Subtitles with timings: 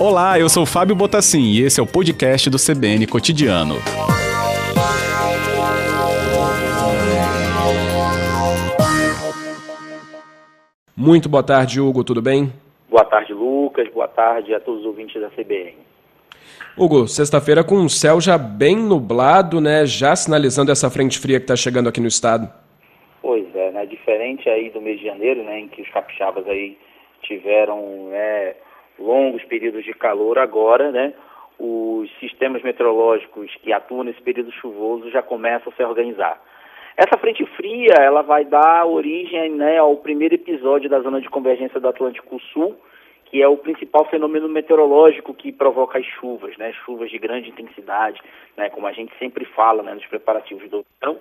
[0.00, 3.74] Olá, eu sou Fábio Botassin e esse é o podcast do CBN Cotidiano.
[10.96, 12.52] Muito boa tarde, Hugo, tudo bem?
[12.88, 13.86] Boa tarde, Lucas.
[13.92, 15.74] Boa tarde a todos os ouvintes da CBN.
[16.76, 19.84] Hugo, sexta-feira com o céu já bem nublado, né?
[19.84, 22.48] Já sinalizando essa frente fria que está chegando aqui no estado.
[24.18, 25.60] Diferente aí do mês de janeiro, né?
[25.60, 26.76] Em que os capixabas aí
[27.22, 28.56] tiveram né,
[28.98, 31.14] longos períodos de calor, agora, né?
[31.56, 36.42] Os sistemas meteorológicos que atuam nesse período chuvoso já começam a se organizar.
[36.96, 41.78] Essa frente fria, ela vai dar origem né, ao primeiro episódio da zona de convergência
[41.78, 42.74] do Atlântico Sul,
[43.26, 46.72] que é o principal fenômeno meteorológico que provoca as chuvas, né?
[46.84, 48.20] Chuvas de grande intensidade,
[48.56, 48.68] né?
[48.68, 49.94] Como a gente sempre fala, né?
[49.94, 51.20] Nos preparativos do verão.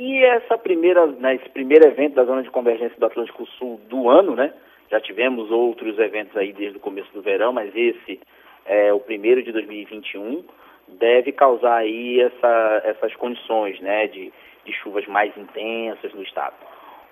[0.00, 4.08] E essa primeira, né, esse primeiro evento da zona de convergência do Atlântico Sul do
[4.08, 4.54] ano, né?
[4.88, 8.20] Já tivemos outros eventos aí desde o começo do verão, mas esse
[8.64, 10.44] é o primeiro de 2021
[10.86, 14.06] deve causar aí essa, essas condições, né?
[14.06, 14.32] De,
[14.64, 16.54] de chuvas mais intensas no estado.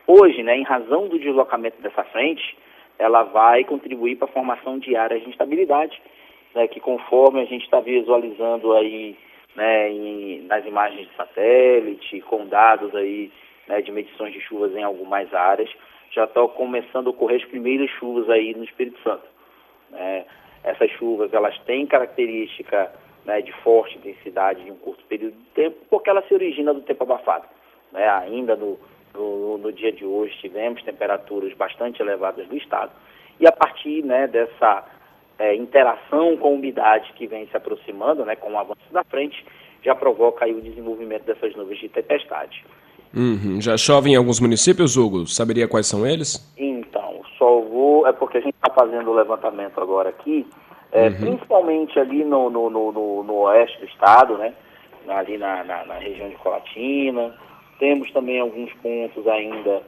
[0.07, 0.57] Hoje, né?
[0.57, 2.57] Em razão do deslocamento dessa frente
[3.01, 6.01] ela vai contribuir para a formação de áreas de instabilidade,
[6.55, 9.17] né, que conforme a gente está visualizando aí
[9.57, 13.33] né, em, nas imagens de satélite, com dados aí
[13.67, 15.71] né, de medições de chuvas em algumas áreas,
[16.13, 19.25] já estão começando a ocorrer as primeiras chuvas aí no Espírito Santo.
[19.91, 20.27] Né.
[20.63, 22.93] Essas chuvas elas têm característica
[23.25, 26.83] né, de forte intensidade em um curto período de tempo, porque ela se origina do
[26.83, 27.47] tempo abafado.
[27.93, 28.79] Né, ainda no,
[29.15, 32.93] no, no, dia de hoje tivemos temperaturas bastante elevadas no estado.
[33.41, 34.85] E a partir né, dessa
[35.39, 39.45] é, interação com a umidade que vem se aproximando, né, com o avanço da frente,
[39.83, 42.65] já provoca aí o desenvolvimento dessas nuvens de tempestade.
[43.15, 43.61] Uhum.
[43.61, 45.27] Já chove em alguns municípios, Hugo?
[45.27, 46.53] Saberia quais são eles?
[46.57, 48.07] Então, só vou.
[48.07, 50.47] É porque a gente está fazendo o levantamento agora aqui,
[50.93, 51.15] é, uhum.
[51.15, 54.53] principalmente ali no, no, no, no, oeste do estado, né?
[55.09, 57.33] Ali na, na, na região de Colatina,
[57.79, 59.83] temos também alguns pontos ainda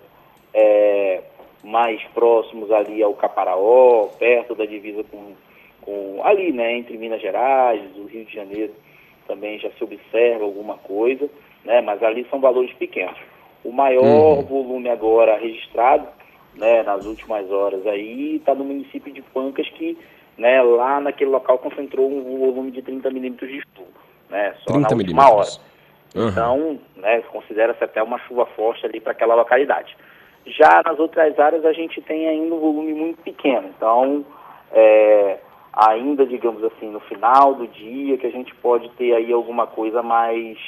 [0.54, 1.22] é,
[1.64, 5.32] mais próximos ali ao Caparaó, perto da divisa com,
[5.88, 8.74] com ali, né, entre Minas Gerais, o Rio de Janeiro
[9.26, 11.30] também já se observa alguma coisa,
[11.64, 13.16] né, mas ali são valores pequenos.
[13.64, 14.42] O maior uhum.
[14.42, 16.06] volume agora registrado,
[16.54, 19.96] né, nas últimas horas aí, está no município de Pancas, que
[20.36, 23.88] né, lá naquele local concentrou um volume de 30 milímetros de chuva,
[24.28, 25.48] né, só na última hora.
[26.14, 26.28] Uhum.
[26.28, 29.96] Então, né, considera-se até uma chuva forte ali para aquela localidade.
[30.44, 34.24] Já nas outras áreas a gente tem ainda um volume muito pequeno, então
[34.70, 35.38] é,
[35.78, 40.02] ainda, digamos assim, no final do dia que a gente pode ter aí alguma coisa
[40.02, 40.58] mais,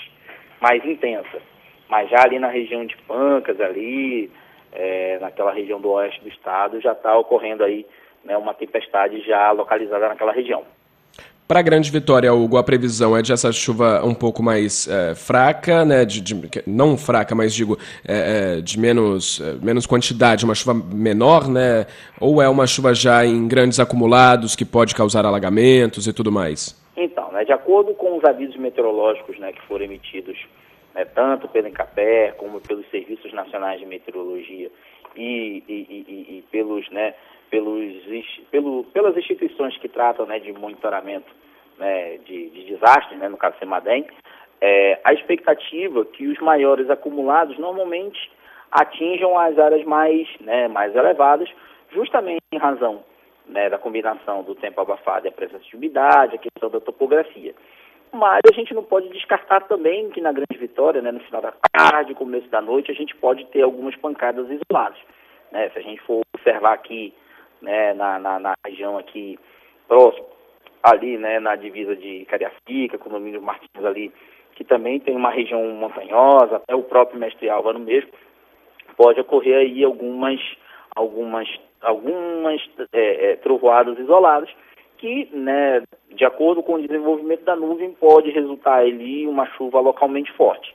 [0.60, 1.43] mais intensa.
[1.88, 4.31] Mas já ali na região de Pancas, ali,
[4.72, 7.84] é, naquela região do oeste do estado, já está ocorrendo aí
[8.25, 10.65] né, uma tempestade já localizada naquela região.
[11.50, 15.16] Para a Grande Vitória, Hugo, a previsão é de essa chuva um pouco mais é,
[15.16, 16.05] fraca, né?
[16.05, 21.89] De, de, não fraca, mas digo, é, de menos, menos quantidade, uma chuva menor, né?
[22.21, 26.81] Ou é uma chuva já em grandes acumulados que pode causar alagamentos e tudo mais?
[26.97, 30.39] Então, né, de acordo com os avisos meteorológicos né, que foram emitidos
[30.94, 34.71] né, tanto pelo Encapé como pelos Serviços Nacionais de Meteorologia
[35.16, 37.12] e, e, e, e pelos, né,
[37.50, 41.31] pelos, pelo, pelas instituições que tratam né, de monitoramento
[41.78, 44.06] né, de, de desastres, né, no caso Semadem,
[44.61, 48.31] é, a expectativa que os maiores acumulados normalmente
[48.71, 51.49] atinjam as áreas mais, né, mais elevadas,
[51.93, 53.03] justamente em razão
[53.47, 57.55] né, da combinação do tempo abafado e a presença de umidade, a questão da topografia.
[58.12, 61.53] Mas a gente não pode descartar também que na Grande Vitória, né, no final da
[61.72, 64.99] tarde, começo da noite, a gente pode ter algumas pancadas isoladas.
[65.53, 65.69] Né?
[65.71, 67.15] Se a gente for observar aqui
[67.60, 69.38] né, na, na, na região aqui
[69.87, 70.26] próximo,
[70.82, 74.12] ali né, na divisa de Cariacica, Domínio Martins ali,
[74.54, 78.10] que também tem uma região montanhosa, até o próprio Mestre Álvaro mesmo,
[78.97, 80.41] pode ocorrer aí algumas,
[80.94, 81.48] algumas,
[81.81, 82.60] algumas
[82.93, 84.51] é, é, trovoadas isoladas,
[84.98, 90.30] que, né, de acordo com o desenvolvimento da nuvem, pode resultar ali uma chuva localmente
[90.33, 90.74] forte.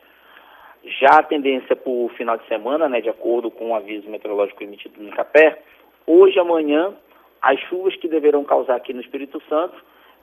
[0.99, 4.63] Já a tendência para o final de semana, né, de acordo com o aviso meteorológico
[4.63, 5.59] emitido no Capé,
[6.07, 6.93] Hoje, amanhã,
[7.41, 9.75] as chuvas que deverão causar aqui no Espírito Santo,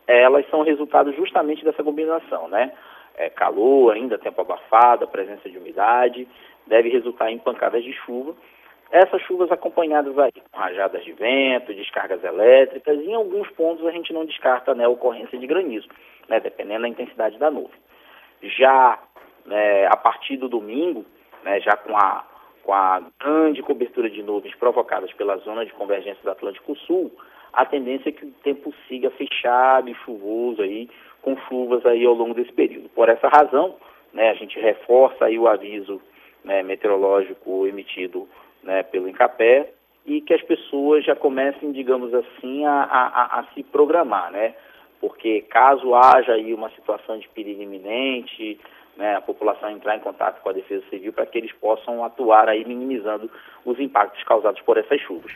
[0.06, 2.72] elas são resultado justamente dessa combinação, né?
[3.16, 6.26] É, calor, ainda tempo abafado, presença de umidade,
[6.66, 8.34] deve resultar em pancadas de chuva.
[8.90, 13.90] Essas chuvas acompanhadas aí com rajadas de vento, descargas elétricas, e em alguns pontos a
[13.90, 15.88] gente não descarta né, a ocorrência de granizo,
[16.28, 17.80] né, dependendo da intensidade da nuvem.
[18.42, 18.98] Já
[19.46, 21.04] né, a partir do domingo,
[21.42, 22.24] né, já com a
[22.62, 27.10] com a grande cobertura de nuvens provocadas pela zona de convergência do Atlântico Sul,
[27.52, 30.88] a tendência é que o tempo siga fechado e chuvoso aí,
[31.20, 32.88] com chuvas aí ao longo desse período.
[32.90, 33.76] Por essa razão,
[34.12, 36.00] né, a gente reforça aí o aviso
[36.44, 38.28] né, meteorológico emitido
[38.62, 39.70] né, pelo Incapé
[40.06, 44.54] e que as pessoas já comecem, digamos assim, a, a, a se programar, né?
[45.00, 48.58] Porque caso haja aí uma situação de perigo iminente,
[49.02, 52.48] né, a população entrar em contato com a Defesa Civil para que eles possam atuar
[52.48, 53.28] aí minimizando
[53.64, 55.32] os impactos causados por essas chuvas.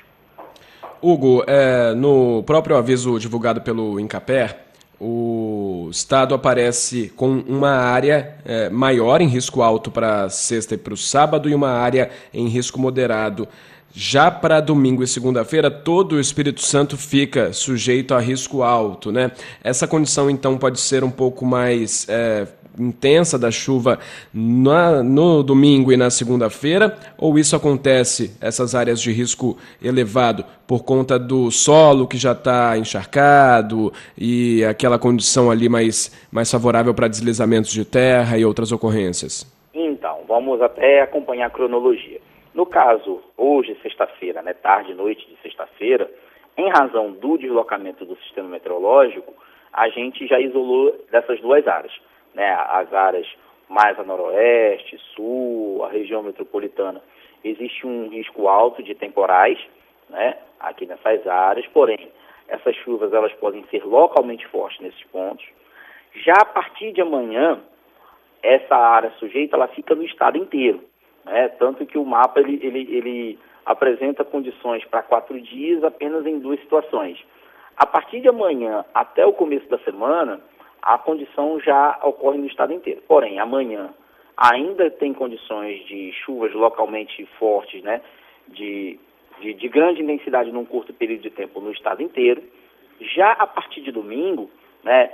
[1.03, 4.57] Hugo, é, no próprio aviso divulgado pelo Incaper,
[5.01, 10.95] o estado aparece com uma área é, maior em risco alto para sexta e para
[10.95, 13.49] o sábado e uma área em risco moderado.
[13.93, 19.33] Já para domingo e segunda-feira, todo o Espírito Santo fica sujeito a risco alto, né?
[19.65, 22.47] Essa condição, então, pode ser um pouco mais é,
[22.79, 23.99] intensa da chuva
[24.33, 26.97] na, no domingo e na segunda-feira?
[27.19, 32.77] Ou isso acontece, essas áreas de risco elevado, por conta do solo que já está
[32.77, 39.47] encharcado e aquela condição ali mais, mais favorável para deslizamentos de terra e outras ocorrências?
[39.75, 42.21] Então, vamos até acompanhar a cronologia.
[42.55, 46.11] No caso, hoje, sexta-feira, né, tarde e noite de sexta-feira,
[46.57, 49.35] em razão do deslocamento do sistema meteorológico,
[49.73, 51.93] a gente já isolou dessas duas áreas
[52.37, 53.27] né, as áreas
[53.69, 57.03] mais a noroeste, sul, a região metropolitana,
[57.43, 59.59] existe um risco alto de temporais,
[60.11, 62.13] né, aqui nessas áreas, porém,
[62.47, 65.45] essas chuvas elas podem ser localmente fortes nesses pontos.
[66.15, 67.59] Já a partir de amanhã,
[68.43, 70.85] essa área sujeita ela fica no estado inteiro,
[71.25, 76.39] né, tanto que o mapa ele, ele, ele apresenta condições para quatro dias apenas em
[76.39, 77.19] duas situações.
[77.77, 80.41] A partir de amanhã até o começo da semana,
[80.87, 83.03] a condição já ocorre no estado inteiro.
[83.09, 83.93] Porém, amanhã
[84.37, 88.01] ainda tem condições de chuvas localmente fortes, né,
[88.47, 88.97] de,
[89.41, 92.41] de, de grande intensidade num curto período de tempo no estado inteiro.
[93.01, 94.49] Já a partir de domingo,
[94.85, 95.11] né,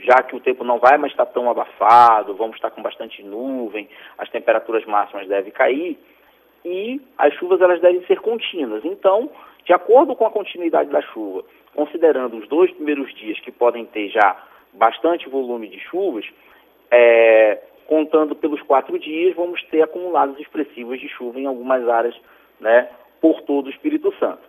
[0.00, 3.88] já que o tempo não vai mais estar tão abafado, vamos estar com bastante nuvem,
[4.18, 5.98] as temperaturas máximas devem cair
[6.66, 8.84] e as chuvas elas devem ser contínuas.
[8.84, 9.30] Então,
[9.64, 11.44] de acordo com a continuidade da chuva,
[11.74, 14.36] considerando os dois primeiros dias que podem ter já
[14.72, 16.24] bastante volume de chuvas,
[16.90, 22.14] é, contando pelos quatro dias, vamos ter acumulados expressivos de chuva em algumas áreas
[22.60, 22.88] né,
[23.20, 24.42] por todo o Espírito Santo.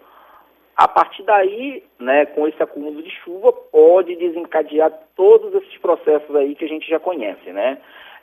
[0.75, 6.55] A partir daí, né, com esse acúmulo de chuva, pode desencadear todos esses processos aí
[6.55, 7.79] que a gente já conhece, né?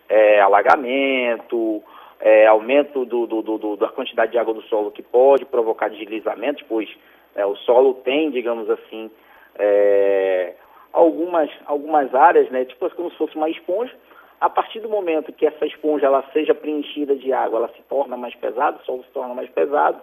[0.08, 1.82] É, alagamento,
[2.20, 6.64] é, aumento do, do, do, da quantidade de água do solo que pode provocar deslizamentos,
[6.66, 6.88] pois
[7.34, 9.10] é, o solo tem, digamos assim,
[9.58, 10.54] é,
[10.96, 13.94] algumas, algumas áreas, né, tipo como se fosse uma esponja.
[14.40, 18.16] A partir do momento que essa esponja ela seja preenchida de água, ela se torna
[18.16, 20.00] mais pesada, o solo se torna mais pesado.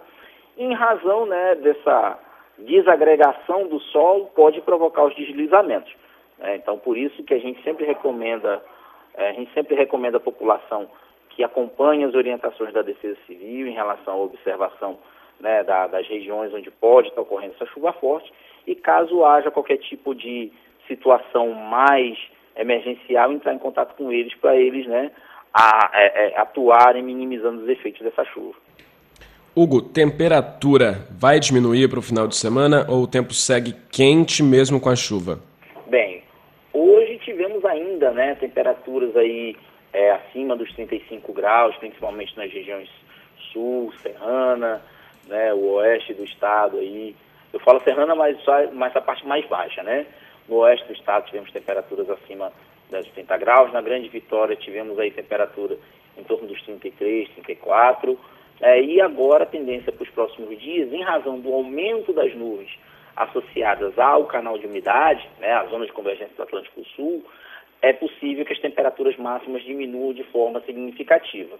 [0.56, 2.18] em razão né, dessa
[2.58, 5.92] desagregação do solo, pode provocar os deslizamentos.
[6.38, 6.56] Né?
[6.56, 8.62] Então, por isso que a gente sempre recomenda,
[9.14, 10.88] é, a gente sempre recomenda à população
[11.30, 14.96] que acompanhe as orientações da Defesa Civil em relação à observação
[15.40, 18.32] né, da, das regiões onde pode estar ocorrendo essa chuva forte
[18.64, 20.52] e caso haja qualquer tipo de
[20.86, 22.18] situação mais
[22.56, 25.10] emergencial, entrar em contato com eles para eles né,
[25.52, 28.54] a, a, é, a, é, atuarem minimizando os efeitos dessa chuva.
[29.56, 34.80] Hugo, temperatura vai diminuir para o final de semana ou o tempo segue quente mesmo
[34.80, 35.38] com a chuva?
[35.86, 36.24] Bem,
[36.72, 39.56] hoje tivemos ainda né, temperaturas aí
[39.92, 42.88] é, acima dos 35 graus, principalmente nas regiões
[43.52, 44.82] sul, serrana,
[45.28, 47.14] né, o oeste do estado aí.
[47.52, 50.04] Eu falo serrana, mas, só, mas a parte mais baixa, né?
[50.48, 52.52] No oeste do estado tivemos temperaturas acima
[52.90, 53.72] dos 30 graus.
[53.72, 55.76] Na Grande Vitória tivemos aí temperatura
[56.16, 58.18] em torno dos 33, 34.
[58.60, 62.70] É, e agora a tendência para os próximos dias, em razão do aumento das nuvens
[63.16, 67.24] associadas ao canal de umidade, né, a zona de convergência do Atlântico Sul,
[67.80, 71.56] é possível que as temperaturas máximas diminuam de forma significativa.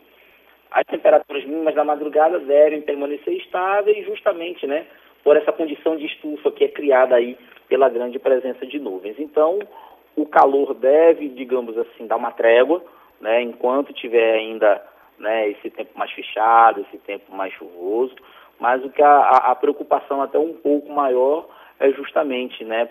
[0.70, 4.86] As temperaturas mínimas da madrugada devem permanecer estáveis justamente né,
[5.24, 7.36] por essa condição de estufa que é criada aí
[7.68, 9.18] pela grande presença de nuvens.
[9.18, 9.58] Então,
[10.14, 12.84] o calor deve, digamos assim, dar uma trégua,
[13.20, 14.80] né, enquanto tiver ainda
[15.18, 18.14] né, esse tempo mais fechado, esse tempo mais chuvoso,
[18.60, 21.48] mas o que a, a preocupação até um pouco maior
[21.80, 22.88] é justamente né,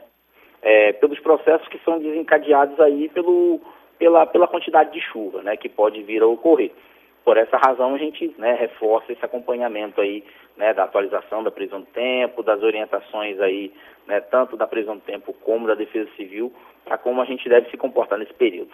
[0.62, 3.62] é, pelos processos que são desencadeados aí pelo,
[4.00, 6.72] pela, pela quantidade de chuva né, que pode vir a ocorrer.
[7.24, 10.24] Por essa razão, a gente né, reforça esse acompanhamento aí,
[10.58, 13.72] né, da atualização da prisão do tempo, das orientações aí,
[14.06, 16.51] né, tanto da prisão do tempo como da defesa civil,
[16.84, 18.72] para como a gente deve se comportar nesse período.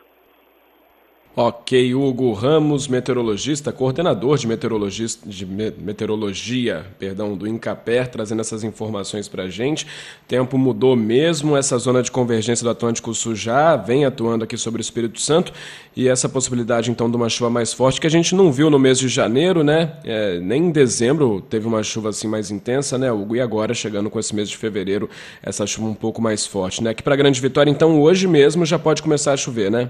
[1.42, 9.30] Ok, Hugo Ramos, meteorologista, coordenador de, meteorologista, de meteorologia perdão, do Incaper, trazendo essas informações
[9.30, 9.88] para a gente.
[10.28, 14.82] Tempo mudou mesmo, essa zona de convergência do Atlântico Sul já vem atuando aqui sobre
[14.82, 15.54] o Espírito Santo
[15.96, 18.78] e essa possibilidade então de uma chuva mais forte que a gente não viu no
[18.78, 19.94] mês de janeiro, né?
[20.04, 23.38] É, nem em dezembro teve uma chuva assim mais intensa, né, Hugo?
[23.38, 25.10] E agora chegando com esse mês de fevereiro,
[25.42, 26.94] essa chuva um pouco mais forte, né?
[26.94, 29.90] Que para Grande Vitória, então, hoje mesmo já pode começar a chover, né?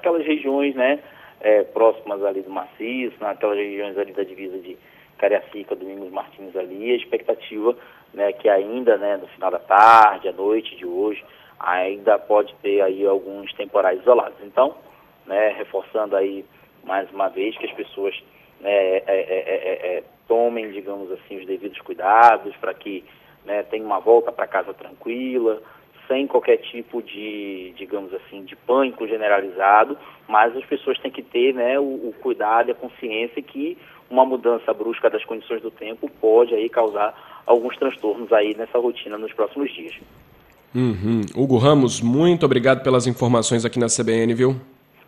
[0.00, 0.98] Naquelas regiões, né,
[1.40, 4.76] é, próximas ali do maciço, naquelas regiões ali da divisa de
[5.18, 7.76] Cariacica, Domingos Martins ali, a expectativa,
[8.14, 11.22] né, que ainda, né, no final da tarde, à noite de hoje,
[11.58, 14.38] ainda pode ter aí alguns temporais isolados.
[14.42, 14.74] Então,
[15.26, 16.44] né, reforçando aí
[16.82, 18.14] mais uma vez que as pessoas
[18.60, 23.04] né, é, é, é, tomem, digamos assim, os devidos cuidados para que
[23.44, 25.62] né, tenham uma volta para casa tranquila,
[26.10, 31.54] sem qualquer tipo de, digamos assim, de pânico generalizado, mas as pessoas têm que ter
[31.54, 33.78] né, o, o cuidado e a consciência que
[34.10, 37.14] uma mudança brusca das condições do tempo pode aí causar
[37.46, 39.94] alguns transtornos aí nessa rotina nos próximos dias.
[40.74, 41.20] Uhum.
[41.36, 44.56] Hugo Ramos, muito obrigado pelas informações aqui na CBN, viu?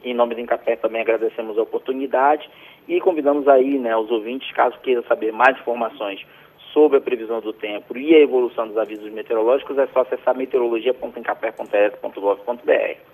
[0.05, 2.49] Em nome do Incapé também agradecemos a oportunidade
[2.87, 6.25] e convidamos aí né, os ouvintes, caso queiram saber mais informações
[6.73, 13.13] sobre a previsão do tempo e a evolução dos avisos meteorológicos, é só acessar meteorologia.encapé.es.gov.br.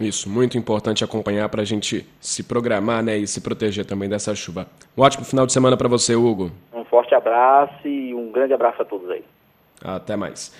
[0.00, 4.34] Isso, muito importante acompanhar para a gente se programar né, e se proteger também dessa
[4.34, 4.66] chuva.
[4.96, 6.50] Um ótimo final de semana para você, Hugo.
[6.72, 9.22] Um forte abraço e um grande abraço a todos aí.
[9.84, 10.54] Até mais.